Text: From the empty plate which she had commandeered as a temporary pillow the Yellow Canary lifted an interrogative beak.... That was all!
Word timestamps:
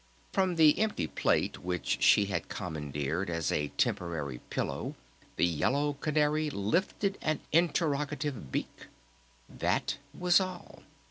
From 0.33 0.55
the 0.55 0.79
empty 0.79 1.05
plate 1.05 1.59
which 1.59 2.01
she 2.01 2.25
had 2.25 2.49
commandeered 2.49 3.29
as 3.29 3.51
a 3.51 3.67
temporary 3.77 4.39
pillow 4.49 4.95
the 5.35 5.45
Yellow 5.45 5.93
Canary 5.93 6.49
lifted 6.49 7.19
an 7.21 7.39
interrogative 7.51 8.51
beak.... 8.51 8.87
That 9.47 9.99
was 10.11 10.39
all! 10.39 10.81